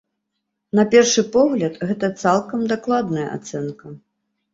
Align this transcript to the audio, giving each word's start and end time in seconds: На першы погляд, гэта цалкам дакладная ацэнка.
На 0.77 0.85
першы 0.93 1.21
погляд, 1.35 1.73
гэта 1.89 2.09
цалкам 2.23 2.63
дакладная 2.73 3.27
ацэнка. 3.37 3.93